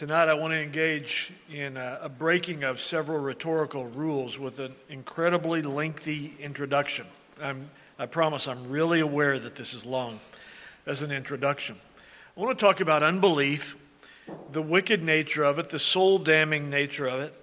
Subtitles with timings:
[0.00, 5.60] Tonight, I want to engage in a, breaking of several rhetorical rules with an incredibly
[5.60, 7.06] lengthy introduction.
[7.38, 7.68] I'm,
[7.98, 10.18] I promise I'm really aware that this is long
[10.86, 11.76] as an introduction.
[12.34, 13.76] I want to talk about unbelief,
[14.50, 17.34] the wicked nature of it, the soul damning nature of it,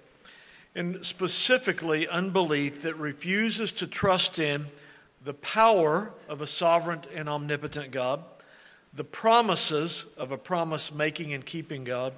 [0.74, 4.66] and specifically unbelief that refuses to trust in
[5.22, 8.24] the power of a sovereign and omnipotent God,
[8.92, 12.14] the promises of a promise making and keeping God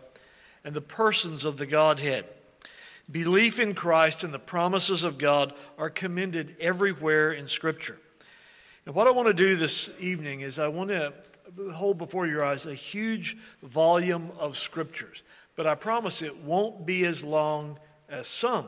[0.65, 2.27] and the persons of the Godhead.
[3.11, 7.99] Belief in Christ and the promises of God are commended everywhere in Scripture.
[8.87, 11.13] And what I want to do this evening is I want to
[11.75, 15.23] hold before your eyes a huge volume of Scriptures,
[15.57, 18.67] but I promise it won't be as long as some.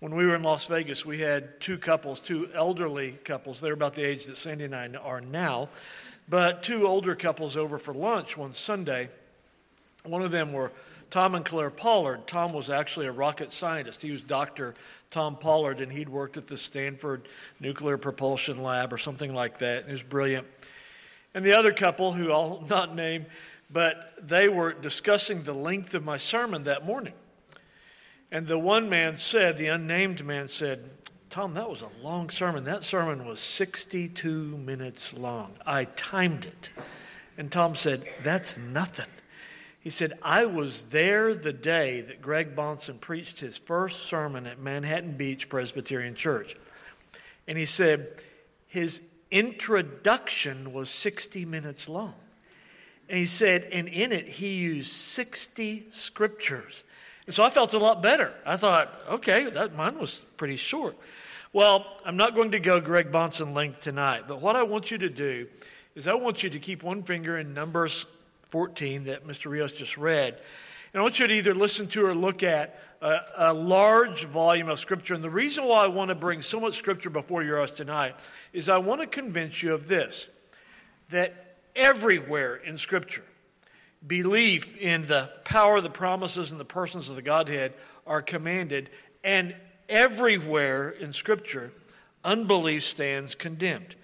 [0.00, 3.60] When we were in Las Vegas, we had two couples, two elderly couples.
[3.60, 5.68] They're about the age that Sandy and I are now,
[6.28, 9.10] but two older couples over for lunch one Sunday.
[10.04, 10.72] One of them were
[11.10, 12.26] Tom and Claire Pollard.
[12.26, 14.00] Tom was actually a rocket scientist.
[14.02, 14.74] He was Dr.
[15.10, 17.26] Tom Pollard, and he'd worked at the Stanford
[17.58, 19.86] Nuclear Propulsion Lab or something like that.
[19.86, 20.46] He was brilliant.
[21.34, 23.26] And the other couple, who I'll not name,
[23.70, 27.14] but they were discussing the length of my sermon that morning.
[28.30, 30.90] And the one man said, the unnamed man said,
[31.30, 32.64] Tom, that was a long sermon.
[32.64, 35.52] That sermon was 62 minutes long.
[35.64, 36.70] I timed it.
[37.38, 39.06] And Tom said, That's nothing.
[39.80, 44.58] He said, I was there the day that Greg Bahnsen preached his first sermon at
[44.58, 46.54] Manhattan Beach Presbyterian Church.
[47.48, 48.08] And he said,
[48.66, 52.14] his introduction was 60 minutes long.
[53.08, 56.84] And he said, and in it, he used 60 scriptures.
[57.26, 58.34] And so I felt a lot better.
[58.44, 60.96] I thought, okay, that mine was pretty short.
[61.52, 64.98] Well, I'm not going to go Greg Bahnsen length tonight, but what I want you
[64.98, 65.48] to do
[65.94, 68.06] is I want you to keep one finger in Numbers
[68.50, 69.50] 14 that Mr.
[69.50, 70.40] Rios just read.
[70.92, 74.68] And I want you to either listen to or look at a, a, large volume
[74.68, 75.14] of Scripture.
[75.14, 78.16] And the reason why I want to bring so much Scripture before your eyes tonight
[78.52, 80.28] is I want to convince you of this
[81.10, 83.24] that everywhere in Scripture,
[84.04, 87.72] belief in the power, the promises, and the persons of the Godhead
[88.06, 88.90] are commanded.
[89.22, 89.54] And
[89.88, 91.72] everywhere in Scripture,
[92.24, 93.94] unbelief stands condemned.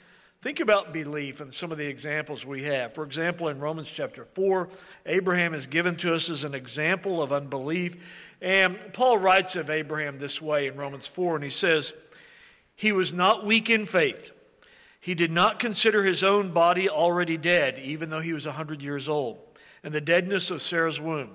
[0.47, 2.95] Think about belief and some of the examples we have.
[2.95, 4.69] For example, in Romans chapter 4,
[5.05, 7.97] Abraham is given to us as an example of unbelief.
[8.41, 11.95] And Paul writes of Abraham this way in Romans 4, and he says,
[12.77, 14.31] He was not weak in faith.
[15.01, 18.81] He did not consider his own body already dead, even though he was a 100
[18.81, 19.41] years old,
[19.83, 21.31] and the deadness of Sarah's womb.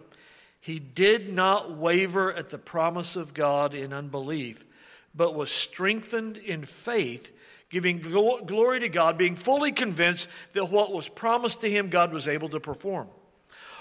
[0.62, 4.64] He did not waver at the promise of God in unbelief,
[5.14, 7.34] but was strengthened in faith
[7.72, 12.28] giving glory to God, being fully convinced that what was promised to him, God was
[12.28, 13.08] able to perform.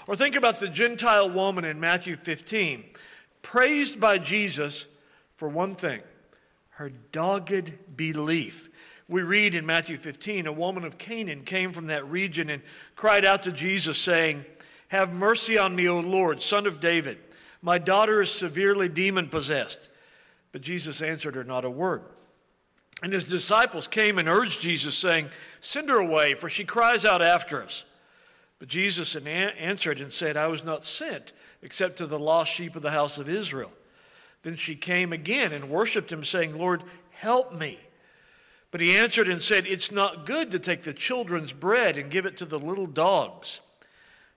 [0.07, 2.85] Or think about the Gentile woman in Matthew 15,
[3.41, 4.87] praised by Jesus
[5.35, 6.01] for one thing
[6.75, 8.69] her dogged belief.
[9.07, 12.63] We read in Matthew 15, a woman of Canaan came from that region and
[12.95, 14.45] cried out to Jesus, saying,
[14.87, 17.19] Have mercy on me, O Lord, son of David.
[17.61, 19.89] My daughter is severely demon possessed.
[20.51, 22.03] But Jesus answered her not a word.
[23.01, 25.29] And his disciples came and urged Jesus, saying,
[25.59, 27.83] Send her away, for she cries out after us.
[28.59, 32.83] But Jesus answered and said, I was not sent except to the lost sheep of
[32.83, 33.71] the house of Israel.
[34.43, 37.79] Then she came again and worshiped him, saying, Lord, help me.
[38.69, 42.25] But he answered and said, It's not good to take the children's bread and give
[42.25, 43.59] it to the little dogs.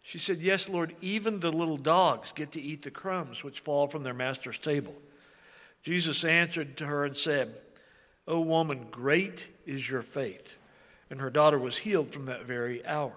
[0.03, 3.89] She said, Yes, Lord, even the little dogs get to eat the crumbs which fall
[3.89, 4.95] from their master's table.
[5.83, 7.55] Jesus answered to her and said,
[8.27, 10.57] O woman, great is your faith.
[11.11, 13.13] And her daughter was healed from that very hour.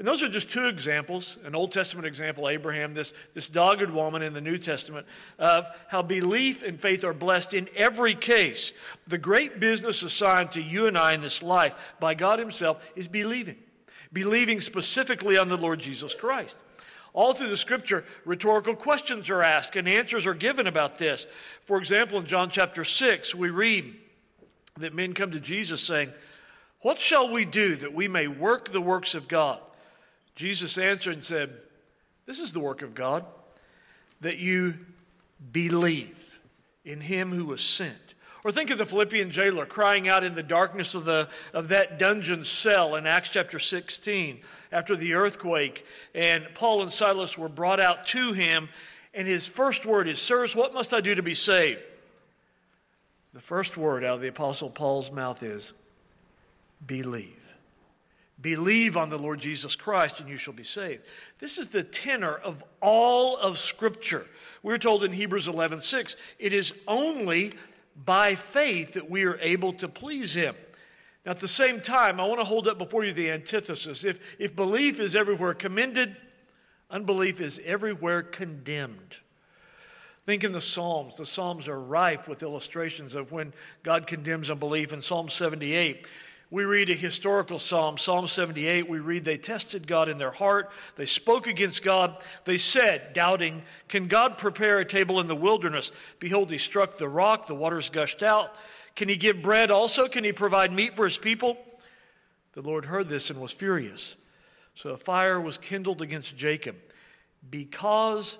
[0.00, 4.22] And those are just two examples an Old Testament example, Abraham, this, this dogged woman
[4.22, 5.06] in the New Testament,
[5.38, 8.72] of how belief and faith are blessed in every case.
[9.06, 13.08] The great business assigned to you and I in this life by God Himself is
[13.08, 13.58] believing,
[14.10, 16.56] believing specifically on the Lord Jesus Christ.
[17.12, 21.26] All through the scripture, rhetorical questions are asked and answers are given about this.
[21.64, 23.96] For example, in John chapter 6, we read,
[24.80, 26.12] that men come to Jesus saying,
[26.80, 29.60] What shall we do that we may work the works of God?
[30.34, 31.50] Jesus answered and said,
[32.26, 33.24] This is the work of God,
[34.20, 34.74] that you
[35.52, 36.38] believe
[36.84, 38.14] in him who was sent.
[38.42, 41.98] Or think of the Philippian jailer crying out in the darkness of, the, of that
[41.98, 44.40] dungeon cell in Acts chapter 16
[44.72, 45.84] after the earthquake.
[46.14, 48.70] And Paul and Silas were brought out to him.
[49.12, 51.80] And his first word is, Sirs, what must I do to be saved?
[53.32, 55.72] The first word out of the Apostle Paul's mouth is
[56.84, 57.36] believe.
[58.40, 61.04] Believe on the Lord Jesus Christ and you shall be saved.
[61.38, 64.26] This is the tenor of all of Scripture.
[64.62, 67.52] We're told in Hebrews 11 6, it is only
[68.04, 70.56] by faith that we are able to please Him.
[71.24, 74.04] Now, at the same time, I want to hold up before you the antithesis.
[74.04, 76.16] If, if belief is everywhere commended,
[76.90, 79.16] unbelief is everywhere condemned.
[80.30, 81.16] Think in the Psalms.
[81.16, 84.92] The Psalms are rife with illustrations of when God condemns unbelief.
[84.92, 86.06] In Psalm 78,
[86.52, 88.88] we read a historical psalm, Psalm 78.
[88.88, 90.70] We read, They tested God in their heart.
[90.94, 92.22] They spoke against God.
[92.44, 95.90] They said, doubting, Can God prepare a table in the wilderness?
[96.20, 98.54] Behold, he struck the rock, the waters gushed out.
[98.94, 100.06] Can he give bread also?
[100.06, 101.58] Can he provide meat for his people?
[102.52, 104.14] The Lord heard this and was furious.
[104.76, 106.76] So a fire was kindled against Jacob
[107.50, 108.38] because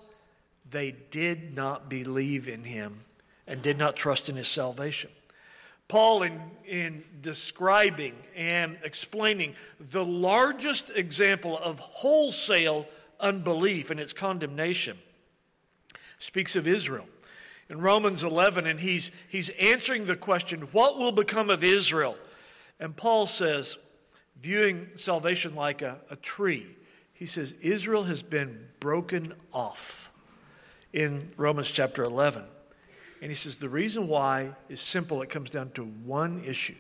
[0.69, 3.01] they did not believe in him
[3.47, 5.11] and did not trust in his salvation.
[5.89, 12.87] Paul, in, in describing and explaining the largest example of wholesale
[13.19, 14.97] unbelief and its condemnation,
[16.19, 17.07] speaks of Israel.
[17.69, 22.17] In Romans 11, and he's, he's answering the question, What will become of Israel?
[22.79, 23.77] And Paul says,
[24.41, 26.67] viewing salvation like a, a tree,
[27.13, 30.10] he says, Israel has been broken off
[30.93, 32.45] in Romans chapter 11.
[33.23, 35.23] And he says the reason why is simple.
[35.23, 36.77] It comes down to one issue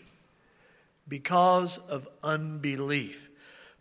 [1.08, 3.28] because of unbelief.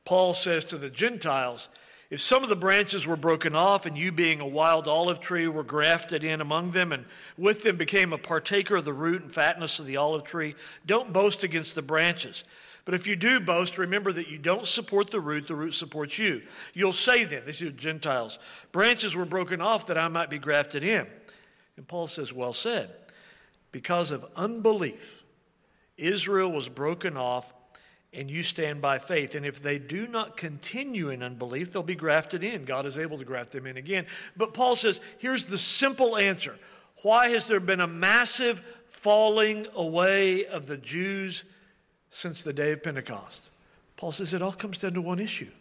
[0.03, 1.69] Paul says to the Gentiles,
[2.09, 5.47] if some of the branches were broken off, and you, being a wild olive tree,
[5.47, 7.05] were grafted in among them, and
[7.37, 10.55] with them became a partaker of the root and fatness of the olive tree,
[10.87, 12.43] don't boast against the branches.
[12.85, 16.17] But if you do boast, remember that you don't support the root, the root supports
[16.17, 16.41] you.
[16.73, 18.39] You'll say then, these are Gentiles,
[18.71, 21.05] branches were broken off that I might be grafted in.
[21.77, 22.89] And Paul says, Well said.
[23.71, 25.23] Because of unbelief,
[25.97, 27.53] Israel was broken off,
[28.11, 29.35] and you stand by faith.
[29.35, 32.65] And if they do not continue in unbelief, they'll be grafted in.
[32.65, 34.07] God is able to graft them in again.
[34.35, 36.57] But Paul says, Here's the simple answer
[37.03, 41.45] Why has there been a massive falling away of the Jews?
[42.09, 43.51] Since the day of Pentecost.
[43.97, 45.51] Paul says it all comes down to one issue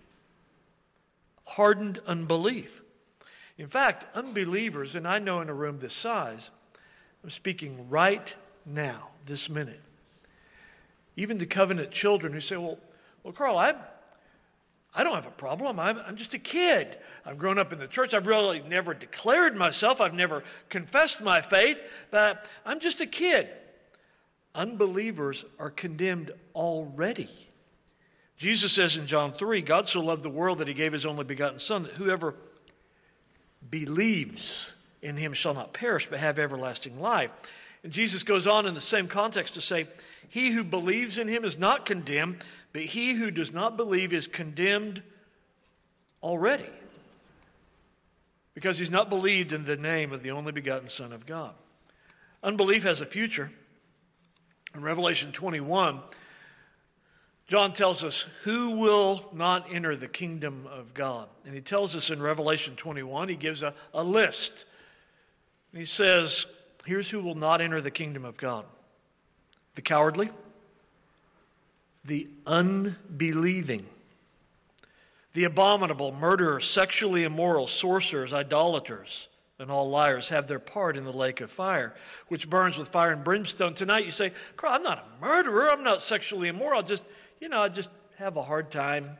[1.48, 2.82] hardened unbelief.
[3.56, 6.50] In fact, unbelievers, and I know in a room this size,
[7.24, 8.36] I'm speaking right
[8.66, 9.80] now, this minute.
[11.16, 12.78] Even the covenant children who say, Well,
[13.24, 13.74] well Carl, I,
[14.94, 15.80] I don't have a problem.
[15.80, 16.98] I'm, I'm just a kid.
[17.24, 18.12] I've grown up in the church.
[18.12, 20.02] I've really never declared myself.
[20.02, 21.78] I've never confessed my faith,
[22.10, 23.48] but I'm just a kid
[24.58, 27.30] unbelievers are condemned already.
[28.36, 31.24] Jesus says in John 3 God so loved the world that he gave his only
[31.24, 32.34] begotten Son, that whoever
[33.70, 37.30] believes in him shall not perish, but have everlasting life.
[37.84, 39.86] And Jesus goes on in the same context to say,
[40.28, 42.38] He who believes in him is not condemned,
[42.72, 45.02] but he who does not believe is condemned
[46.20, 46.68] already,
[48.54, 51.54] because he's not believed in the name of the only begotten Son of God.
[52.42, 53.52] Unbelief has a future.
[54.74, 56.00] In Revelation 21,
[57.46, 61.28] John tells us who will not enter the kingdom of God.
[61.46, 64.66] And he tells us in Revelation 21, he gives a, a list.
[65.72, 66.44] he says,
[66.84, 68.64] Here's who will not enter the kingdom of God
[69.74, 70.30] the cowardly,
[72.04, 73.86] the unbelieving,
[75.32, 81.12] the abominable, murderers, sexually immoral, sorcerers, idolaters and all liars have their part in the
[81.12, 81.94] lake of fire,
[82.28, 83.74] which burns with fire and brimstone.
[83.74, 85.68] Tonight you say, Carl, I'm not a murderer.
[85.68, 86.82] I'm not sexually immoral.
[86.82, 87.04] Just,
[87.40, 89.18] you know, I just have a hard time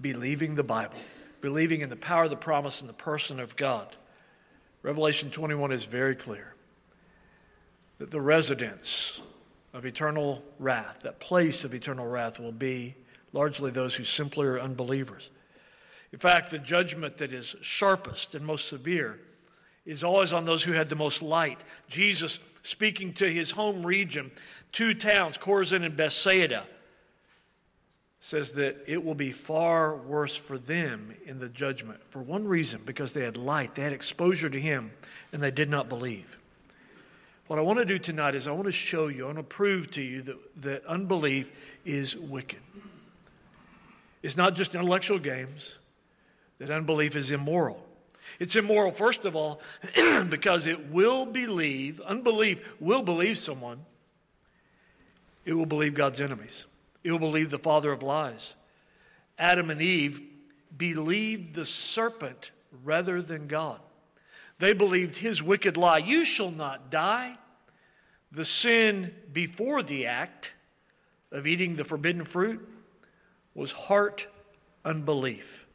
[0.00, 0.98] believing the Bible,
[1.40, 3.96] believing in the power, of the promise, and the person of God.
[4.82, 6.54] Revelation 21 is very clear
[7.98, 9.20] that the residence
[9.74, 12.94] of eternal wrath, that place of eternal wrath, will be
[13.32, 15.30] largely those who simply are unbelievers.
[16.12, 19.20] In fact, the judgment that is sharpest and most severe
[19.84, 21.62] is always on those who had the most light.
[21.88, 24.30] Jesus, speaking to his home region,
[24.72, 26.66] two towns, Chorazin and Bethsaida,
[28.20, 32.82] says that it will be far worse for them in the judgment for one reason
[32.84, 34.90] because they had light, they had exposure to him,
[35.32, 36.36] and they did not believe.
[37.46, 39.42] What I want to do tonight is I want to show you, I want to
[39.44, 41.50] prove to you that, that unbelief
[41.84, 42.60] is wicked.
[44.22, 45.78] It's not just intellectual games
[46.58, 47.84] that unbelief is immoral.
[48.38, 49.60] It's immoral, first of all,
[50.28, 53.84] because it will believe, unbelief will believe someone.
[55.44, 56.66] It will believe God's enemies.
[57.02, 58.54] It will believe the father of lies.
[59.38, 60.20] Adam and Eve
[60.76, 62.50] believed the serpent
[62.84, 63.80] rather than God.
[64.58, 67.36] They believed his wicked lie, you shall not die.
[68.30, 70.52] The sin before the act
[71.32, 72.66] of eating the forbidden fruit
[73.54, 74.26] was heart
[74.84, 75.67] unbelief.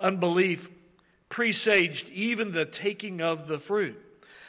[0.00, 0.68] Unbelief
[1.28, 4.00] presaged even the taking of the fruit.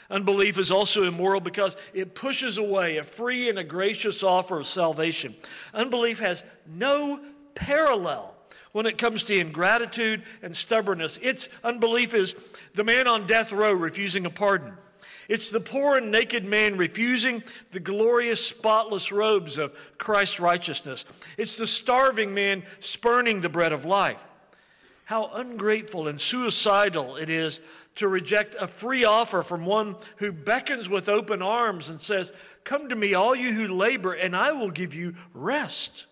[0.10, 4.65] Unbelief is also immoral because it pushes away a free and a gracious offer of
[4.65, 5.36] salvation.
[5.74, 7.20] Unbelief has no
[7.53, 8.36] parallel
[8.72, 11.20] when it comes to ingratitude and stubbornness.
[11.22, 12.36] Its unbelief is
[12.74, 14.74] the man on death row refusing a pardon.
[15.27, 21.06] It's the poor and naked man refusing the glorious, spotless robes of Christ's righteousness.
[21.38, 24.20] It's the starving man spurning the bread of life.
[25.10, 27.62] How ungrateful and suicidal it is
[27.96, 32.32] to reject a free offer from one who beckons with open arms and says,
[32.63, 36.06] Come to me, all you who labor, and I will give you rest.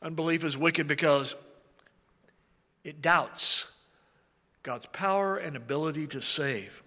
[0.00, 1.34] Unbelief is wicked because
[2.84, 3.72] it doubts
[4.62, 6.84] God's power and ability to save.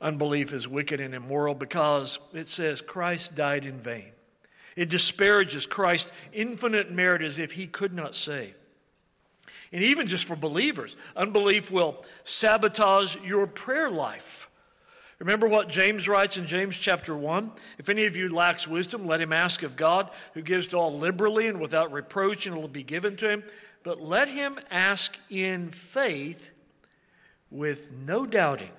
[0.00, 4.12] Unbelief is wicked and immoral because it says Christ died in vain.
[4.76, 8.54] It disparages Christ's infinite merit as if he could not save.
[9.72, 14.48] And even just for believers, unbelief will sabotage your prayer life.
[15.20, 17.52] Remember what James writes in James chapter 1?
[17.78, 20.98] If any of you lacks wisdom, let him ask of God, who gives to all
[20.98, 23.44] liberally and without reproach, and it will be given to him.
[23.82, 26.50] But let him ask in faith
[27.50, 28.72] with no doubting.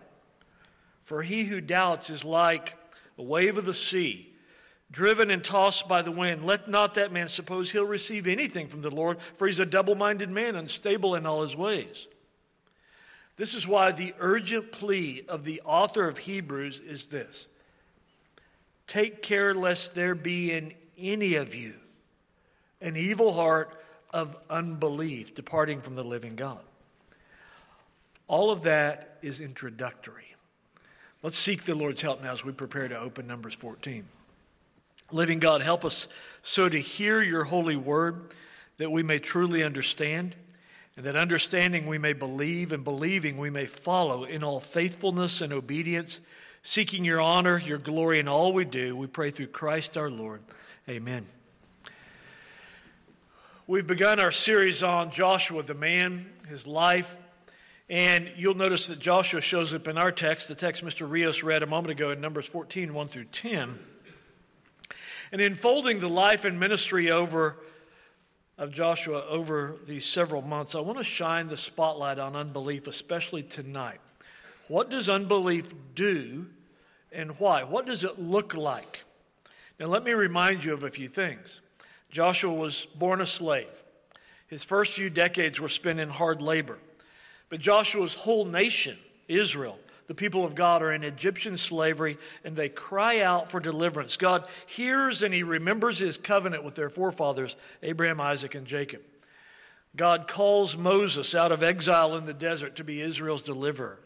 [1.03, 2.75] For he who doubts is like
[3.17, 4.30] a wave of the sea,
[4.91, 6.45] driven and tossed by the wind.
[6.45, 9.95] Let not that man suppose he'll receive anything from the Lord, for he's a double
[9.95, 12.07] minded man, unstable in all his ways.
[13.37, 17.47] This is why the urgent plea of the author of Hebrews is this
[18.87, 21.75] Take care lest there be in any of you
[22.81, 23.79] an evil heart
[24.13, 26.59] of unbelief, departing from the living God.
[28.27, 30.35] All of that is introductory.
[31.23, 34.05] Let's seek the Lord's help now as we prepare to open Numbers 14.
[35.13, 36.07] Living God, help us
[36.41, 38.33] so to hear your holy word
[38.77, 40.35] that we may truly understand,
[40.95, 45.53] and that understanding we may believe, and believing we may follow in all faithfulness and
[45.53, 46.19] obedience,
[46.63, 48.95] seeking your honor, your glory in all we do.
[48.95, 50.41] We pray through Christ our Lord.
[50.89, 51.25] Amen.
[53.67, 57.15] We've begun our series on Joshua, the man, his life,
[57.89, 61.09] and you'll notice that Joshua shows up in our text, the text Mr.
[61.09, 63.79] Rios read a moment ago in Numbers 14, 1 through 10.
[65.31, 67.57] And in folding the life and ministry over
[68.57, 73.41] of Joshua over these several months, I want to shine the spotlight on unbelief, especially
[73.41, 73.99] tonight.
[74.67, 76.47] What does unbelief do
[77.11, 77.63] and why?
[77.63, 79.03] What does it look like?
[79.79, 81.61] Now, let me remind you of a few things.
[82.11, 83.83] Joshua was born a slave.
[84.47, 86.77] His first few decades were spent in hard labor.
[87.49, 88.97] But Joshua's whole nation,
[89.27, 89.79] Israel,
[90.11, 94.17] the people of God, are in Egyptian slavery and they cry out for deliverance.
[94.17, 99.03] God hears and he remembers his covenant with their forefathers, Abraham, Isaac, and Jacob.
[99.95, 103.99] God calls Moses out of exile in the desert to be Israel's deliverer.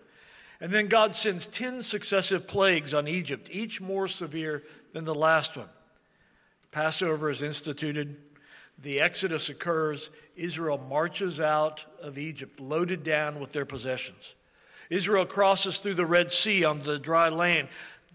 [0.61, 4.61] And then God sends 10 successive plagues on Egypt, each more severe
[4.93, 5.69] than the last one.
[6.71, 8.15] Passover is instituted,
[8.77, 14.35] the Exodus occurs, Israel marches out of Egypt loaded down with their possessions.
[14.89, 17.67] Israel crosses through the Red Sea on the dry land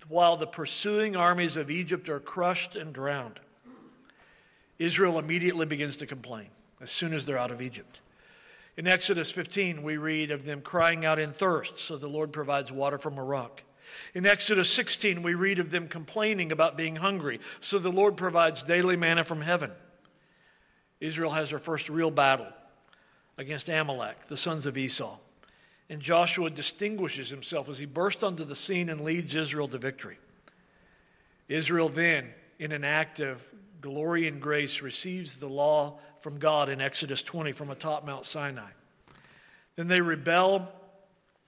[0.09, 3.39] while the pursuing armies of Egypt are crushed and drowned.
[4.79, 6.49] Israel immediately begins to complain
[6.81, 8.01] as soon as they're out of Egypt.
[8.77, 12.73] In Exodus 15, we read of them crying out in thirst, so the Lord provides
[12.73, 13.63] water from a rock.
[14.15, 18.63] In Exodus 16, we read of them complaining about being hungry, so the Lord provides
[18.63, 19.73] daily manna from heaven.
[21.01, 22.47] Israel has her first real battle
[23.37, 25.19] against Amalek, the sons of Esau.
[25.91, 30.19] And Joshua distinguishes himself as he bursts onto the scene and leads Israel to victory.
[31.49, 32.29] Israel then,
[32.61, 33.43] in an act of
[33.81, 38.71] glory and grace, receives the law from God in Exodus 20 from atop Mount Sinai.
[39.75, 40.71] Then they rebel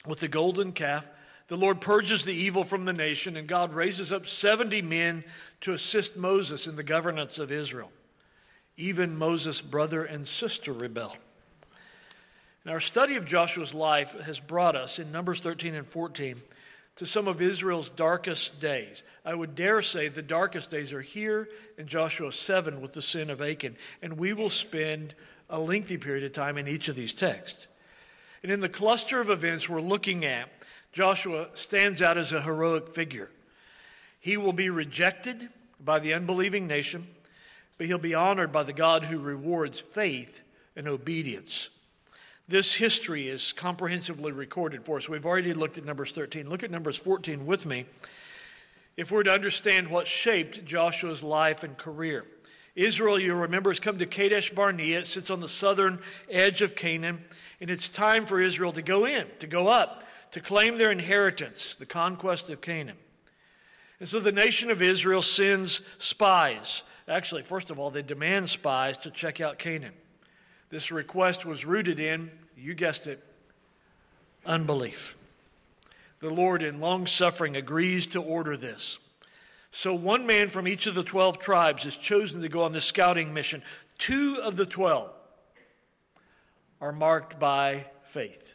[0.09, 1.09] with the golden calf.
[1.47, 5.23] The Lord purges the evil from the nation, and God raises up 70 men
[5.61, 7.93] to assist Moses in the governance of Israel.
[8.77, 11.15] Even Moses' brother and sister rebel.
[12.65, 16.41] And our study of Joshua's life has brought us in Numbers 13 and 14
[16.97, 19.03] to some of Israel's darkest days.
[19.25, 23.31] I would dare say the darkest days are here in Joshua 7 with the sin
[23.31, 25.15] of Achan, and we will spend
[25.49, 27.67] a lengthy period of time in each of these texts.
[28.43, 30.49] And in the cluster of events we're looking at,
[30.93, 33.31] Joshua stands out as a heroic figure.
[34.21, 35.49] He will be rejected
[35.81, 37.07] by the unbelieving nation
[37.83, 40.43] but he'll be honored by the God who rewards faith
[40.77, 41.69] and obedience.
[42.49, 45.09] This history is comprehensively recorded for us.
[45.09, 46.49] We've already looked at Numbers 13.
[46.49, 47.87] Look at Numbers 14 with me.
[48.97, 52.27] If we're to understand what shaped Joshua's life and career,
[52.75, 54.99] Israel, you remember, has come to Kadesh Barnea.
[54.99, 57.25] It sits on the southern edge of Canaan,
[57.61, 61.75] and it's time for Israel to go in, to go up, to claim their inheritance,
[61.75, 62.97] the conquest of Canaan.
[64.01, 66.83] And so the nation of Israel sends spies.
[67.07, 69.93] Actually, first of all, they demand spies to check out Canaan.
[70.73, 73.23] This request was rooted in, you guessed it,
[74.47, 75.15] unbelief.
[76.21, 78.99] The Lord, in long suffering, agrees to order this.
[79.71, 82.87] So one man from each of the 12 tribes is chosen to go on this
[82.87, 83.63] scouting mission.
[83.99, 85.11] Two of the 12
[86.81, 88.55] are marked by faith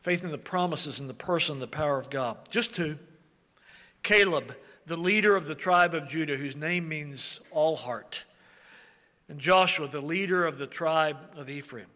[0.00, 2.36] faith in the promises and the person, the power of God.
[2.50, 2.98] Just two.
[4.02, 8.24] Caleb, the leader of the tribe of Judah, whose name means all heart,
[9.28, 11.86] and Joshua, the leader of the tribe of Ephraim.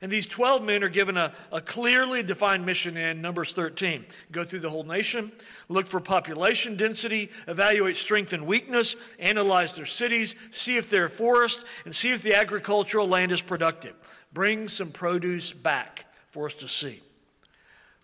[0.00, 4.04] And these 12 men are given a, a clearly defined mission in Numbers 13.
[4.32, 5.32] Go through the whole nation,
[5.68, 11.64] look for population density, evaluate strength and weakness, analyze their cities, see if they're forests,
[11.84, 13.94] and see if the agricultural land is productive.
[14.32, 17.00] Bring some produce back for us to see.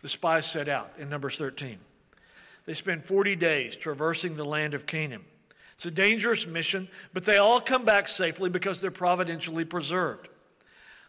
[0.02, 1.78] The spies set out in Numbers 13.
[2.66, 5.24] They spend 40 days traversing the land of Canaan.
[5.80, 10.28] It's a dangerous mission, but they all come back safely because they're providentially preserved.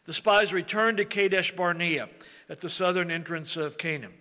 [0.06, 2.08] The spies return to Kadesh Barnea
[2.48, 4.14] at the southern entrance of Canaan.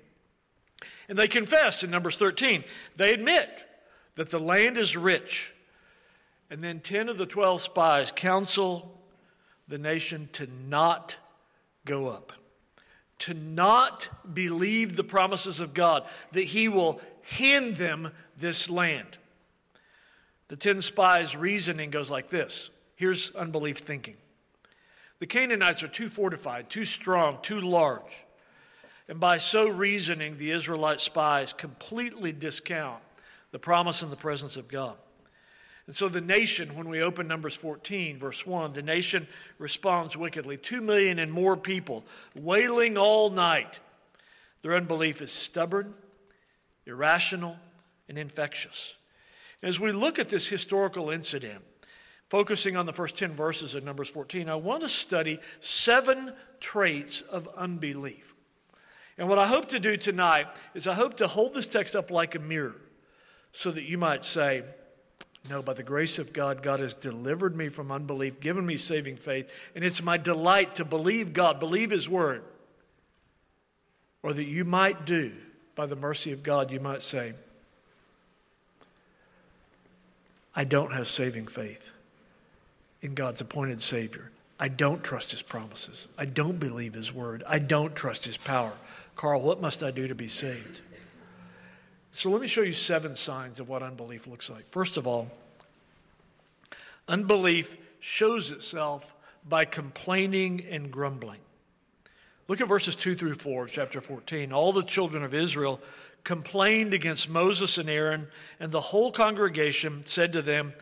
[1.08, 2.64] And they confess in Numbers 13.
[2.96, 3.64] They admit
[4.16, 5.54] that the land is rich.
[6.50, 9.00] And then 10 of the 12 spies counsel
[9.68, 11.16] the nation to not
[11.84, 12.32] go up,
[13.20, 19.16] to not believe the promises of God, that He will hand them this land.
[20.50, 24.16] The 10 spies' reasoning goes like this here's unbelief thinking.
[25.20, 28.24] The Canaanites are too fortified, too strong, too large.
[29.08, 33.00] And by so reasoning, the Israelite spies completely discount
[33.52, 34.96] the promise and the presence of God.
[35.86, 39.28] And so the nation, when we open Numbers 14, verse 1, the nation
[39.58, 40.56] responds wickedly.
[40.56, 42.04] Two million and more people
[42.34, 43.78] wailing all night.
[44.62, 45.94] Their unbelief is stubborn,
[46.86, 47.56] irrational,
[48.08, 48.94] and infectious.
[49.62, 51.62] As we look at this historical incident,
[52.30, 57.22] Focusing on the first 10 verses of Numbers 14, I want to study seven traits
[57.22, 58.36] of unbelief.
[59.18, 62.08] And what I hope to do tonight is I hope to hold this text up
[62.08, 62.76] like a mirror
[63.52, 64.62] so that you might say,
[65.48, 69.16] No, by the grace of God, God has delivered me from unbelief, given me saving
[69.16, 72.44] faith, and it's my delight to believe God, believe His word.
[74.22, 75.32] Or that you might do,
[75.74, 77.32] by the mercy of God, you might say,
[80.54, 81.90] I don't have saving faith
[83.00, 84.30] in God's appointed Savior.
[84.58, 86.08] I don't trust His promises.
[86.18, 87.42] I don't believe His word.
[87.46, 88.72] I don't trust His power.
[89.16, 90.80] Carl, what must I do to be saved?
[92.12, 94.68] So let me show you seven signs of what unbelief looks like.
[94.70, 95.30] First of all,
[97.08, 99.14] unbelief shows itself
[99.48, 101.40] by complaining and grumbling.
[102.48, 104.52] Look at verses 2 through 4 of chapter 14.
[104.52, 105.80] All the children of Israel
[106.24, 108.28] complained against Moses and Aaron,
[108.58, 110.74] and the whole congregation said to them,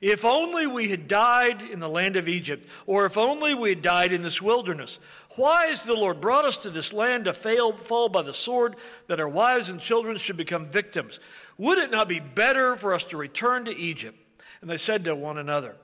[0.00, 3.82] if only we had died in the land of Egypt, or if only we had
[3.82, 4.98] died in this wilderness.
[5.36, 8.76] Why has the Lord brought us to this land to fail, fall by the sword,
[9.06, 11.18] that our wives and children should become victims?
[11.56, 14.18] Would it not be better for us to return to Egypt?
[14.60, 15.76] And they said to one another,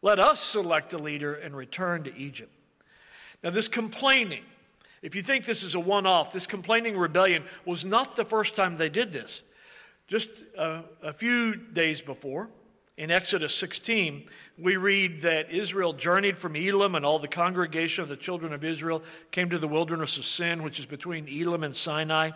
[0.00, 2.50] Let us select a leader and return to Egypt.
[3.44, 4.44] Now, this complaining,
[5.02, 8.56] if you think this is a one off, this complaining rebellion was not the first
[8.56, 9.42] time they did this.
[10.06, 12.48] Just a, a few days before,
[12.96, 18.08] in Exodus 16, we read that Israel journeyed from Elim, and all the congregation of
[18.08, 21.74] the children of Israel came to the wilderness of Sin, which is between Elim and
[21.74, 22.30] Sinai.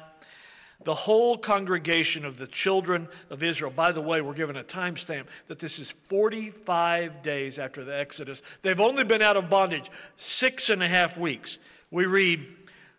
[0.85, 5.27] The whole congregation of the children of Israel, by the way, we're given a timestamp
[5.49, 8.43] that this is 45 days after the Exodus.
[8.63, 11.59] They've only been out of bondage six and a half weeks.
[11.91, 12.47] We read,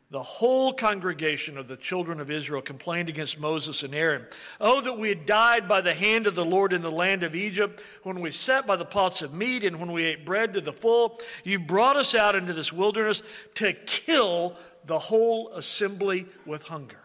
[0.09, 4.25] the whole congregation of the children of Israel complained against Moses and Aaron.
[4.61, 7.35] Oh, that we had died by the hand of the Lord in the land of
[7.35, 10.61] Egypt, when we sat by the pots of meat and when we ate bread to
[10.61, 11.19] the full.
[11.43, 13.21] You brought us out into this wilderness
[13.55, 17.01] to kill the whole assembly with hunger.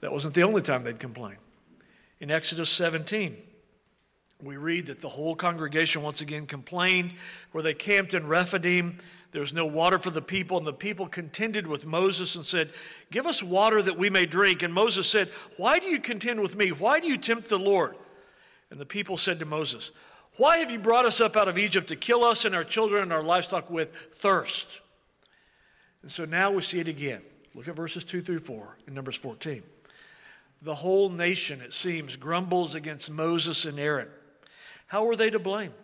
[0.00, 1.36] That wasn't the only time they'd complain.
[2.20, 3.36] In Exodus 17,
[4.44, 7.12] we read that the whole congregation once again complained,
[7.52, 8.98] where they camped in Rephidim
[9.34, 12.70] there was no water for the people, and the people contended with Moses and said,
[13.10, 14.62] Give us water that we may drink.
[14.62, 16.70] And Moses said, Why do you contend with me?
[16.70, 17.96] Why do you tempt the Lord?
[18.70, 19.90] And the people said to Moses,
[20.36, 23.02] Why have you brought us up out of Egypt to kill us and our children
[23.02, 24.78] and our livestock with thirst?
[26.02, 27.22] And so now we see it again.
[27.56, 29.64] Look at verses 2 through 4 in Numbers 14.
[30.62, 34.10] The whole nation, it seems, grumbles against Moses and Aaron.
[34.94, 35.74] How were they to blame?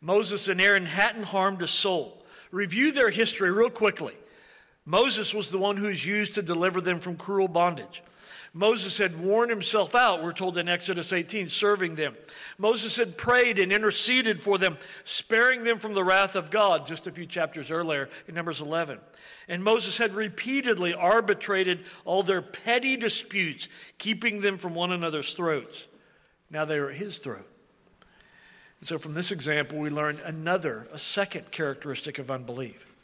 [0.00, 2.24] Moses and Aaron hadn't harmed a soul.
[2.52, 4.14] Review their history real quickly.
[4.84, 8.04] Moses was the one who was used to deliver them from cruel bondage.
[8.54, 12.14] Moses had worn himself out, we're told in Exodus 18, serving them.
[12.56, 17.08] Moses had prayed and interceded for them, sparing them from the wrath of God, just
[17.08, 19.00] a few chapters earlier in Numbers 11.
[19.48, 25.88] And Moses had repeatedly arbitrated all their petty disputes, keeping them from one another's throats.
[26.48, 27.50] Now they are at his throat.
[28.80, 32.94] And so from this example, we learn another, a second characteristic of unbelief.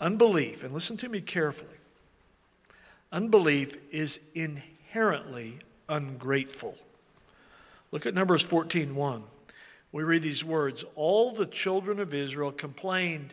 [0.00, 1.78] Unbelief, and listen to me carefully,
[3.12, 6.76] unbelief is inherently ungrateful.
[7.92, 9.22] Look at Numbers 14 1.
[9.92, 13.32] We read these words All the children of Israel complained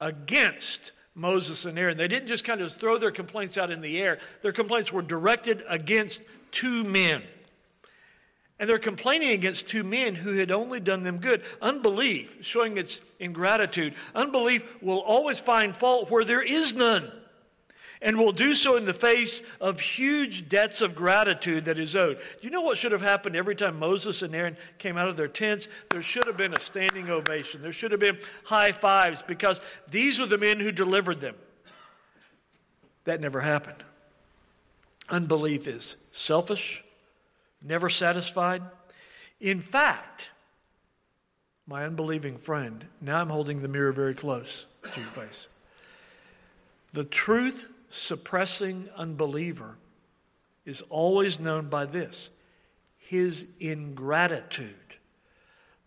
[0.00, 1.98] against Moses and Aaron.
[1.98, 5.02] They didn't just kind of throw their complaints out in the air, their complaints were
[5.02, 7.22] directed against two men.
[8.58, 11.42] And they're complaining against two men who had only done them good.
[11.62, 17.12] Unbelief, showing its ingratitude, unbelief will always find fault where there is none
[18.00, 22.18] and will do so in the face of huge debts of gratitude that is owed.
[22.18, 25.16] Do you know what should have happened every time Moses and Aaron came out of
[25.16, 25.68] their tents?
[25.90, 27.62] There should have been a standing ovation.
[27.62, 31.34] There should have been high fives because these were the men who delivered them.
[33.04, 33.82] That never happened.
[35.08, 36.84] Unbelief is selfish,
[37.62, 38.62] never satisfied.
[39.40, 40.30] In fact,
[41.66, 45.48] my unbelieving friend, now I'm holding the mirror very close to your face.
[46.92, 49.76] The truth suppressing unbeliever
[50.64, 52.30] is always known by this
[52.96, 54.74] his ingratitude.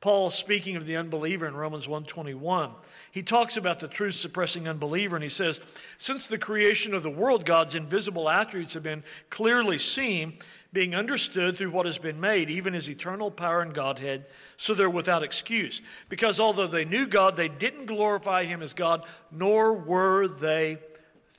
[0.02, 2.72] Paul speaking of the unbeliever in Romans 121,
[3.12, 5.62] he talks about the truth suppressing unbeliever and he says,
[5.98, 10.40] since the creation of the world God's invisible attributes have been clearly seen,
[10.74, 14.26] being understood through what has been made, even his eternal power and Godhead,
[14.58, 15.84] so they're without excuse.
[16.10, 20.80] Because although they knew God, they didn't glorify him as God, nor were they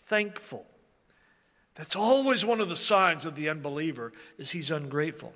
[0.05, 0.66] thankful.
[1.75, 5.35] That's always one of the signs of the unbeliever is he's ungrateful.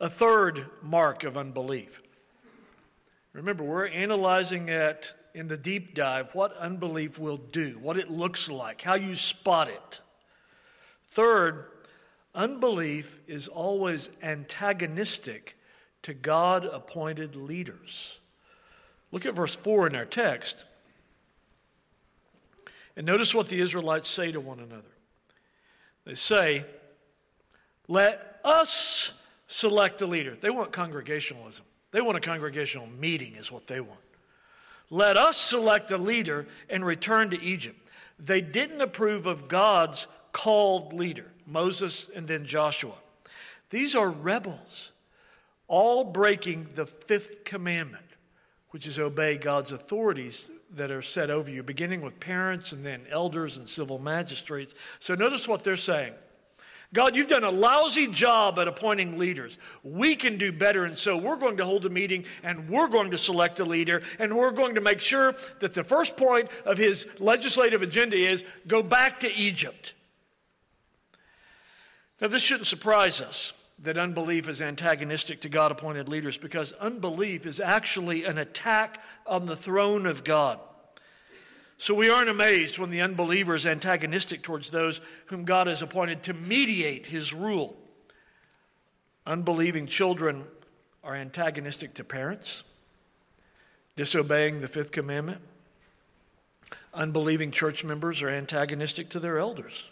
[0.00, 2.00] A third mark of unbelief.
[3.32, 8.48] Remember, we're analyzing it in the deep dive what unbelief will do, what it looks
[8.48, 10.00] like, how you spot it.
[11.10, 11.66] Third,
[12.34, 15.56] unbelief is always antagonistic
[16.02, 18.18] to God appointed leaders.
[19.10, 20.64] Look at verse 4 in our text.
[22.96, 24.82] And notice what the Israelites say to one another.
[26.04, 26.64] They say,
[27.86, 29.17] Let us
[29.48, 30.36] select a leader.
[30.40, 31.64] They want congregationalism.
[31.90, 34.00] They want a congregational meeting, is what they want.
[34.90, 37.78] Let us select a leader and return to Egypt.
[38.18, 42.94] They didn't approve of God's called leader, Moses and then Joshua.
[43.70, 44.92] These are rebels,
[45.66, 48.04] all breaking the fifth commandment,
[48.70, 53.02] which is obey God's authorities that are set over you, beginning with parents and then
[53.10, 54.74] elders and civil magistrates.
[55.00, 56.14] So notice what they're saying.
[56.94, 59.58] God, you've done a lousy job at appointing leaders.
[59.82, 63.10] We can do better, and so we're going to hold a meeting and we're going
[63.10, 66.78] to select a leader, and we're going to make sure that the first point of
[66.78, 69.92] his legislative agenda is go back to Egypt.
[72.22, 77.46] Now, this shouldn't surprise us that unbelief is antagonistic to God appointed leaders because unbelief
[77.46, 80.58] is actually an attack on the throne of God.
[81.78, 86.24] So we aren't amazed when the unbeliever is antagonistic towards those whom God has appointed
[86.24, 87.76] to mediate his rule.
[89.24, 90.44] Unbelieving children
[91.04, 92.64] are antagonistic to parents,
[93.94, 95.40] disobeying the fifth commandment.
[96.92, 99.88] Unbelieving church members are antagonistic to their elders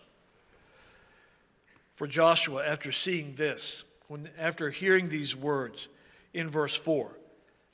[1.96, 5.88] for Joshua after seeing this, when, after hearing these words
[6.32, 7.10] in verse 4.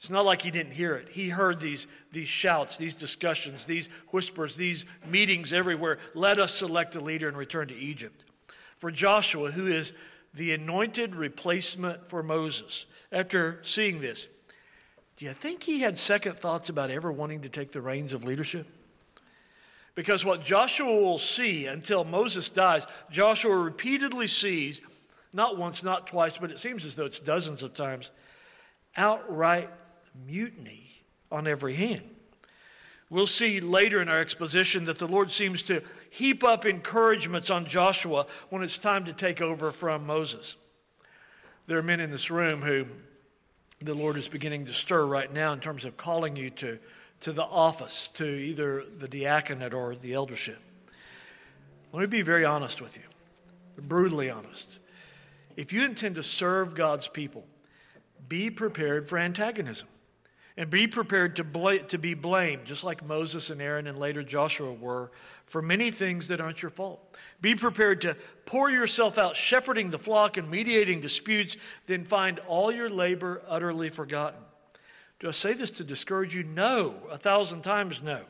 [0.02, 1.10] It's not like he didn't hear it.
[1.10, 6.00] He heard these, these shouts, these discussions, these whispers, these meetings everywhere.
[6.12, 8.24] Let us select a leader and return to Egypt.
[8.78, 9.92] For Joshua, who is
[10.34, 14.26] the anointed replacement for Moses, after seeing this,
[15.18, 18.24] do you think he had second thoughts about ever wanting to take the reins of
[18.24, 18.66] leadership?
[19.94, 24.80] Because what Joshua will see until Moses dies, Joshua repeatedly sees,
[25.32, 28.10] not once, not twice, but it seems as though it's dozens of times,
[28.96, 29.70] outright
[30.26, 32.02] mutiny on every hand.
[33.10, 37.66] We'll see later in our exposition that the Lord seems to heap up encouragements on
[37.66, 40.56] Joshua when it's time to take over from Moses.
[41.66, 42.86] There are men in this room who
[43.80, 46.78] the Lord is beginning to stir right now in terms of calling you to
[47.22, 50.58] to the office, to either the diaconate or the eldership.
[51.92, 53.04] Let me be very honest with you,
[53.80, 54.80] brutally honest.
[55.56, 57.44] If you intend to serve God's people,
[58.28, 59.86] be prepared for antagonism.
[60.56, 64.72] And be prepared to, to be blamed, just like Moses and Aaron and later Joshua
[64.72, 65.10] were,
[65.46, 67.16] for many things that aren't your fault.
[67.40, 72.70] Be prepared to pour yourself out shepherding the flock and mediating disputes, then find all
[72.70, 74.40] your labor utterly forgotten.
[75.20, 76.42] Do I say this to discourage you?
[76.42, 78.22] No, a thousand times no.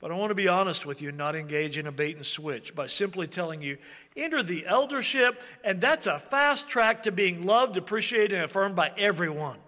[0.00, 2.26] But I want to be honest with you and not engage in a bait and
[2.26, 3.78] switch by simply telling you
[4.16, 8.92] enter the eldership, and that's a fast track to being loved, appreciated, and affirmed by
[8.98, 9.58] everyone.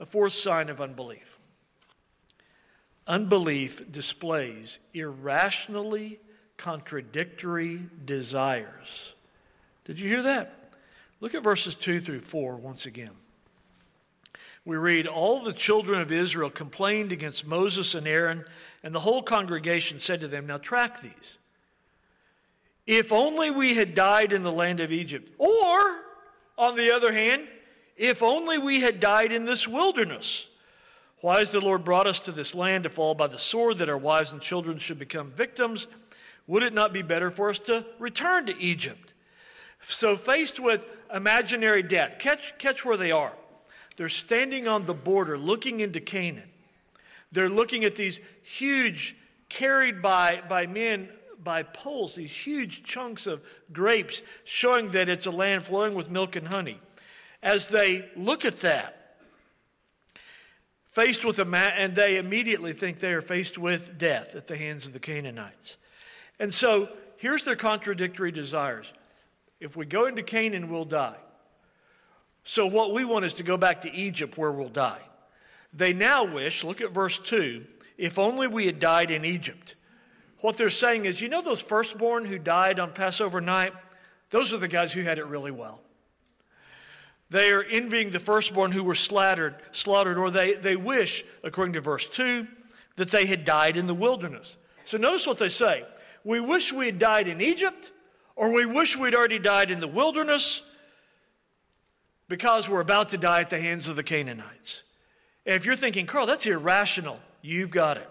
[0.00, 1.36] A fourth sign of unbelief
[3.06, 6.20] unbelief displays irrationally
[6.56, 9.14] contradictory desires.
[9.84, 10.72] Did you hear that?
[11.20, 13.10] Look at verses 2 through 4 once again.
[14.64, 18.44] We read, All the children of Israel complained against Moses and Aaron,
[18.84, 21.38] and the whole congregation said to them, Now track these.
[22.86, 25.30] If only we had died in the land of Egypt.
[25.38, 26.00] Or,
[26.56, 27.48] on the other hand,
[28.00, 30.46] if only we had died in this wilderness.
[31.20, 33.90] Why has the Lord brought us to this land to fall by the sword that
[33.90, 35.86] our wives and children should become victims?
[36.46, 39.12] Would it not be better for us to return to Egypt?
[39.82, 43.34] So, faced with imaginary death, catch, catch where they are.
[43.98, 46.48] They're standing on the border looking into Canaan.
[47.32, 49.14] They're looking at these huge,
[49.50, 51.10] carried by, by men
[51.42, 56.34] by poles, these huge chunks of grapes, showing that it's a land flowing with milk
[56.34, 56.80] and honey
[57.42, 59.16] as they look at that,
[60.86, 64.56] faced with a ma- and they immediately think they are faced with death at the
[64.56, 65.76] hands of the Canaanites.
[66.38, 68.92] And so here's their contradictory desires.
[69.60, 71.18] If we go into Canaan, we'll die.
[72.44, 75.02] So what we want is to go back to Egypt where we'll die.
[75.72, 77.64] They now wish, look at verse 2,
[77.96, 79.76] if only we had died in Egypt.
[80.40, 83.74] What they're saying is, you know those firstborn who died on Passover night?
[84.30, 85.82] Those are the guys who had it really well.
[87.30, 91.80] They are envying the firstborn who were slaughtered, slaughtered, or they, they wish, according to
[91.80, 92.46] verse 2,
[92.96, 94.56] that they had died in the wilderness.
[94.84, 95.84] So notice what they say.
[96.24, 97.92] We wish we had died in Egypt,
[98.34, 100.62] or we wish we'd already died in the wilderness
[102.28, 104.82] because we're about to die at the hands of the Canaanites.
[105.46, 108.08] And if you're thinking, Carl, that's irrational, you've got it.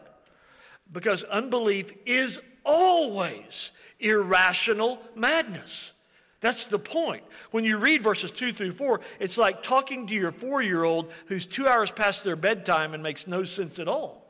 [0.92, 5.94] Because unbelief is always irrational madness.
[6.42, 7.24] That's the point.
[7.52, 11.12] When you read verses 2 through 4, it's like talking to your four year old
[11.28, 14.26] who's two hours past their bedtime and makes no sense at all.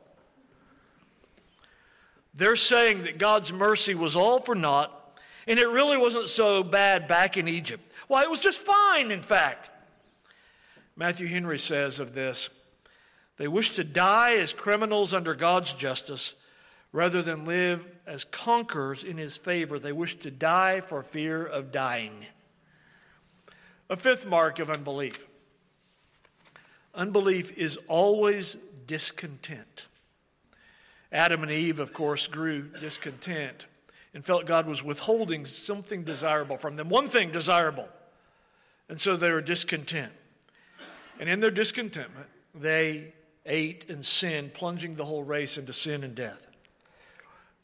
[2.34, 7.06] They're saying that God's mercy was all for naught, and it really wasn't so bad
[7.06, 7.90] back in Egypt.
[8.08, 9.68] Well, it was just fine, in fact.
[10.96, 12.50] Matthew Henry says of this
[13.36, 16.34] they wish to die as criminals under God's justice
[16.92, 21.70] Rather than live as conquerors in his favor, they wish to die for fear of
[21.70, 22.26] dying.
[23.88, 25.26] A fifth mark of unbelief
[26.92, 28.56] unbelief is always
[28.88, 29.86] discontent.
[31.12, 33.66] Adam and Eve, of course, grew discontent
[34.12, 37.88] and felt God was withholding something desirable from them, one thing desirable.
[38.88, 40.12] And so they were discontent.
[41.20, 43.14] And in their discontentment, they
[43.46, 46.49] ate and sinned, plunging the whole race into sin and death.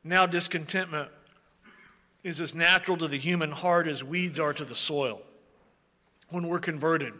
[0.06, 1.08] Now, discontentment
[2.22, 5.20] is as natural to the human heart as weeds are to the soil.
[6.30, 7.12] When we're converted,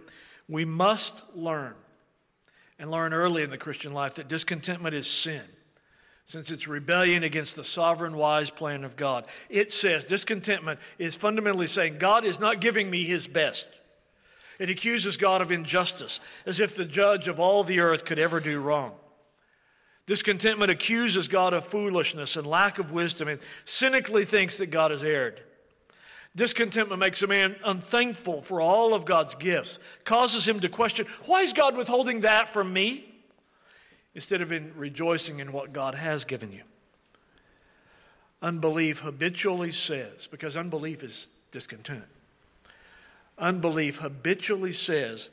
[0.49, 1.75] we must learn
[2.79, 5.43] and learn early in the Christian life that discontentment is sin,
[6.27, 9.27] since it's rebellion against the sovereign, wise plan of God.
[9.51, 13.67] It says discontentment is fundamentally saying God is not giving me his best.
[14.61, 18.39] It accuses God of injustice, as if the judge of all the earth could ever
[18.39, 18.93] do wrong.
[20.07, 25.03] Discontentment accuses God of foolishness and lack of wisdom and cynically thinks that God has
[25.03, 25.43] erred.
[26.37, 31.41] Discontentment makes a man unthankful for all of God's gifts, causes him to question, why
[31.41, 33.05] is God withholding that from me?
[34.15, 36.63] Instead of in rejoicing in what God has given you.
[38.43, 42.05] Unbelief habitually says, because unbelief is discontent,
[43.39, 45.31] unbelief habitually says,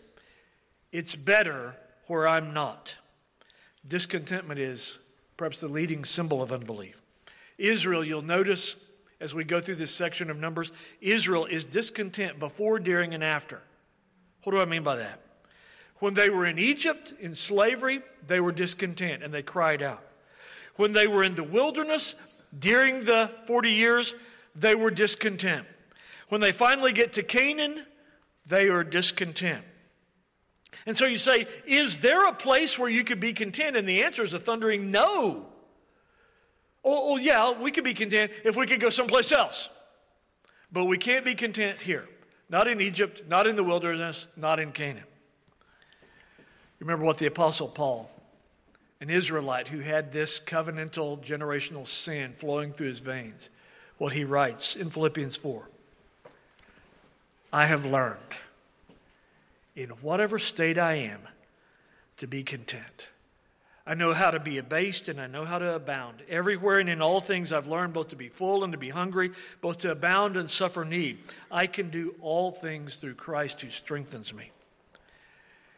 [0.91, 1.75] it's better
[2.07, 2.95] where I'm not.
[3.87, 4.99] Discontentment is
[5.37, 7.01] perhaps the leading symbol of unbelief.
[7.57, 8.75] Israel, you'll notice
[9.19, 13.61] as we go through this section of Numbers, Israel is discontent before, during, and after.
[14.43, 15.21] What do I mean by that?
[15.99, 20.03] When they were in Egypt in slavery, they were discontent and they cried out.
[20.75, 22.15] When they were in the wilderness
[22.57, 24.13] during the 40 years,
[24.55, 25.65] they were discontent.
[26.27, 27.85] When they finally get to Canaan,
[28.45, 29.63] they are discontent.
[30.85, 33.77] And so you say, Is there a place where you could be content?
[33.77, 35.47] And the answer is a thundering no.
[36.85, 39.69] Oh, oh, yeah, we could be content if we could go someplace else.
[40.71, 42.05] But we can't be content here.
[42.49, 45.05] Not in Egypt, not in the wilderness, not in Canaan.
[46.79, 48.11] Remember what the Apostle Paul,
[48.99, 53.49] an Israelite who had this covenantal generational sin flowing through his veins,
[53.97, 55.69] what he writes in Philippians 4
[57.53, 58.17] I have learned
[59.75, 61.21] in whatever state I am
[62.17, 63.09] to be content.
[63.85, 66.23] I know how to be abased and I know how to abound.
[66.29, 69.31] Everywhere and in all things I've learned both to be full and to be hungry,
[69.59, 71.17] both to abound and suffer need.
[71.51, 74.51] I can do all things through Christ who strengthens me.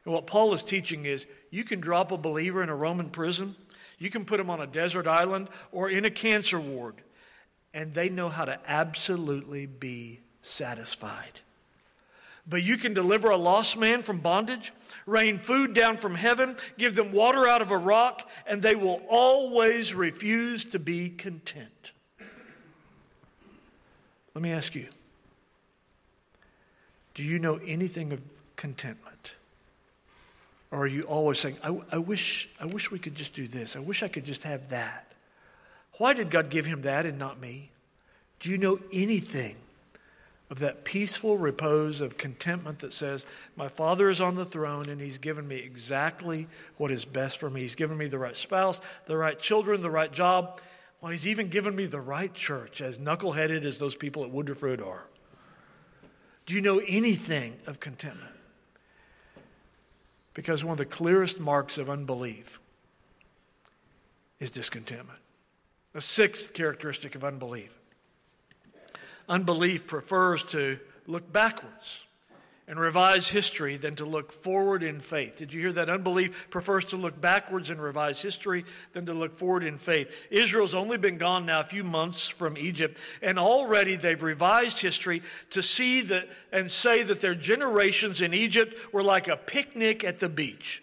[0.04, 3.56] And what Paul is teaching is you can drop a believer in a Roman prison,
[3.98, 6.96] you can put him on a desert island or in a cancer ward,
[7.74, 11.40] and they know how to absolutely be satisfied.
[12.48, 14.72] But you can deliver a lost man from bondage,
[15.06, 19.02] rain food down from heaven, give them water out of a rock, and they will
[19.10, 21.92] always refuse to be content.
[24.36, 24.90] Let me ask you
[27.16, 28.22] do you know anything of
[28.58, 29.36] contentment?
[30.70, 33.78] Or are you always saying, I, I, wish, I wish we could just do this.
[33.78, 35.10] I wish I could just have that.
[35.98, 37.72] Why did God give him that and not me?
[38.42, 39.56] Do you know anything
[40.50, 45.02] of that peaceful repose of contentment that says, My Father is on the throne and
[45.02, 47.62] He's given me exactly what is best for me?
[47.62, 50.62] He's given me the right spouse, the right children, the right job.
[51.02, 54.62] Well, He's even given me the right church, as knuckleheaded as those people at Woodruff
[54.62, 55.06] Road are.
[56.46, 58.32] Do you know anything of contentment?
[60.36, 62.60] Because one of the clearest marks of unbelief
[64.40, 65.20] is discontentment.
[65.94, 67.80] The sixth characteristic of unbelief
[69.28, 72.06] unbelief prefers to look backwards
[72.68, 75.38] and revise history than to look forward in faith.
[75.38, 75.90] Did you hear that?
[75.90, 80.12] Unbelief prefers to look backwards and revise history than to look forward in faith.
[80.32, 85.22] Israel's only been gone now a few months from Egypt, and already they've revised history
[85.52, 90.20] to see that and say that their generations in Egypt were like a picnic at
[90.20, 90.82] the beach.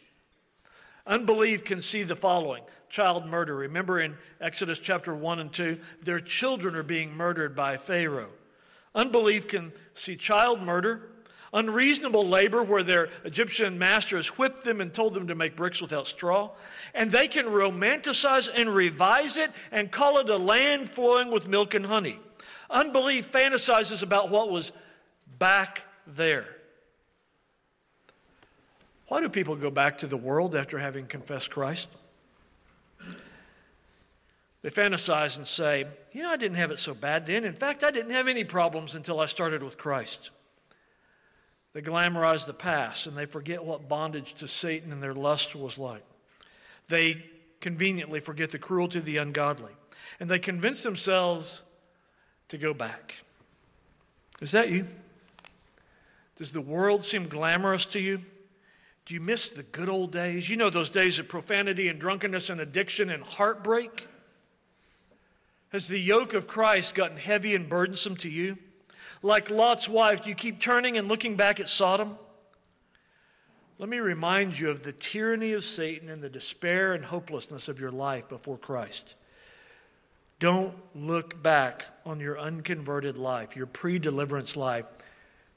[1.05, 3.57] Unbelief can see the following child murder.
[3.57, 8.29] Remember in Exodus chapter 1 and 2, their children are being murdered by Pharaoh.
[8.95, 11.09] Unbelief can see child murder,
[11.55, 16.07] unreasonable labor where their Egyptian masters whipped them and told them to make bricks without
[16.07, 16.51] straw.
[16.93, 21.73] And they can romanticize and revise it and call it a land flowing with milk
[21.73, 22.19] and honey.
[22.69, 24.71] Unbelief fantasizes about what was
[25.39, 26.45] back there.
[29.09, 31.89] Why do people go back to the world after having confessed Christ?
[34.63, 37.45] They fantasize and say, You know, I didn't have it so bad then.
[37.45, 40.31] In fact, I didn't have any problems until I started with Christ.
[41.73, 45.79] They glamorize the past and they forget what bondage to Satan and their lust was
[45.79, 46.05] like.
[46.89, 47.25] They
[47.61, 49.73] conveniently forget the cruelty of the ungodly.
[50.21, 51.63] And they convince themselves
[52.49, 53.17] to go back.
[54.41, 54.87] Is that you?
[56.37, 58.21] Does the world seem glamorous to you?
[59.07, 60.49] Do you miss the good old days?
[60.49, 64.07] You know those days of profanity and drunkenness and addiction and heartbreak?
[65.73, 68.59] Has the yoke of Christ gotten heavy and burdensome to you?
[69.23, 72.19] Like Lot's wife, do you keep turning and looking back at Sodom?
[73.79, 77.81] Let me remind you of the tyranny of Satan and the despair and hopelessness of
[77.81, 79.15] your life before Christ.
[80.39, 84.85] Don't look back on your unconverted life, your pre deliverance life,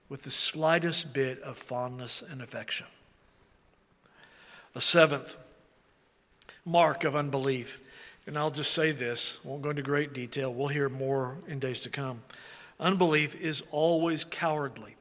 [0.08, 2.88] with the slightest bit of fondness and affection.
[4.76, 5.36] A seventh
[6.64, 7.82] mark of unbelief
[8.28, 10.54] and I'll just say this, won't go into great detail.
[10.54, 12.24] We'll hear more in days to come.
[12.80, 14.96] Unbelief is always cowardly.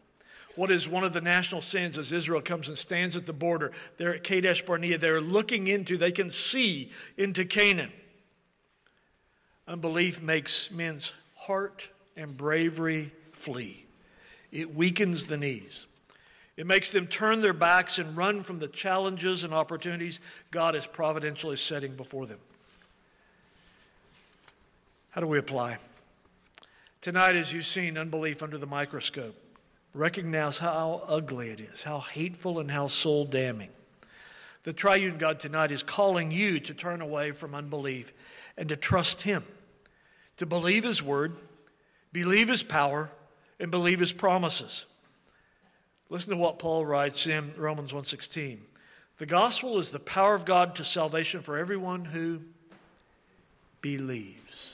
[0.57, 3.73] What is one of the national sins as Israel comes and stands at the border?
[3.97, 4.99] They're at Kadesh Barnea.
[4.99, 7.93] They're looking into, they can see into Canaan.
[9.67, 13.87] Unbelief makes men's heart and bravery flee,
[14.53, 15.87] it weakens the knees.
[16.57, 20.21] It makes them turn their backs and run from the challenges and opportunities
[20.53, 22.39] God is providentially setting before them.
[25.15, 25.77] How do we apply?
[27.01, 29.37] Tonight, as you've seen unbelief under the microscope,
[29.93, 33.69] recognize how ugly it is, how hateful and how soul damning.
[34.65, 38.13] The triune God tonight is calling you to turn away from unbelief
[38.57, 39.45] and to trust Him,
[40.37, 41.37] to believe His word,
[42.13, 43.13] believe His power,
[43.61, 44.85] and believe His promises.
[46.11, 48.59] Listen to what Paul writes in Romans 1:16.
[49.19, 52.41] The gospel is the power of God to salvation for everyone who
[53.81, 54.74] believes.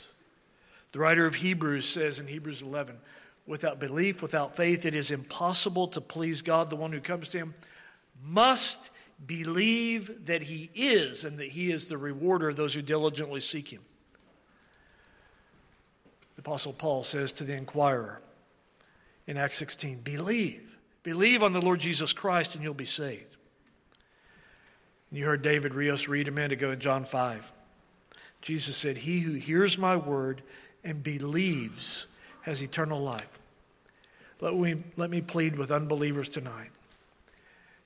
[0.92, 2.96] The writer of Hebrews says in Hebrews 11,
[3.46, 6.70] without belief, without faith, it is impossible to please God.
[6.70, 7.54] The one who comes to him
[8.22, 8.90] must
[9.24, 13.68] believe that he is and that he is the rewarder of those who diligently seek
[13.68, 13.82] him.
[16.36, 18.20] The Apostle Paul says to the inquirer
[19.26, 20.00] in Acts 16.
[20.00, 20.78] Believe.
[21.02, 23.36] Believe on the Lord Jesus Christ and you'll be saved.
[25.10, 27.52] And you heard David Rios read a minute ago in John 5.
[28.40, 30.42] Jesus said, He who hears my word
[30.84, 32.06] and believes
[32.42, 33.38] has eternal life.
[34.40, 36.70] Let me, let me plead with unbelievers tonight.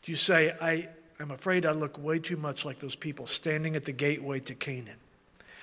[0.02, 0.88] Do you say, I,
[1.18, 4.54] I'm afraid I look way too much like those people standing at the gateway to
[4.54, 4.98] Canaan,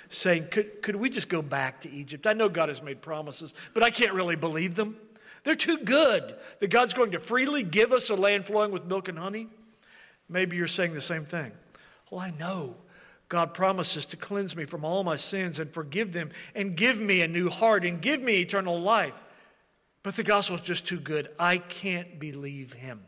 [0.10, 2.28] saying, could, could we just go back to Egypt?
[2.28, 4.98] I know God has made promises, but I can't really believe them.
[5.44, 9.08] They're too good that God's going to freely give us a land flowing with milk
[9.08, 9.48] and honey.
[10.30, 11.52] Maybe you're saying the same thing.
[12.10, 12.76] Well, I know
[13.32, 17.22] God promises to cleanse me from all my sins and forgive them and give me
[17.22, 19.18] a new heart and give me eternal life.
[20.04, 21.30] But the gospel is just too good.
[21.40, 23.00] I can't believe him.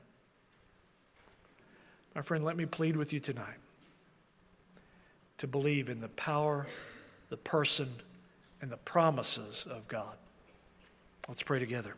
[2.15, 3.57] My friend, let me plead with you tonight
[5.39, 6.67] to believe in the power,
[7.27, 7.89] the person,
[8.61, 10.15] and the promises of God.
[11.27, 11.95] Let's pray together.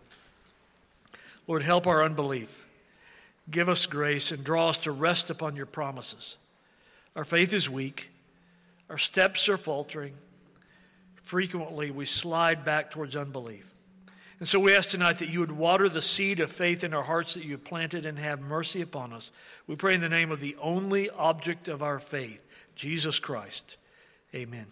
[1.46, 2.66] Lord, help our unbelief.
[3.52, 6.38] Give us grace and draw us to rest upon your promises.
[7.16, 8.10] Our faith is weak,
[8.90, 10.16] our steps are faltering.
[11.24, 13.66] Frequently, we slide back towards unbelief.
[14.40, 17.04] And so we ask tonight that you would water the seed of faith in our
[17.04, 19.32] hearts that you have planted and have mercy upon us.
[19.66, 23.78] We pray in the name of the only object of our faith, Jesus Christ.
[24.34, 24.68] Amen.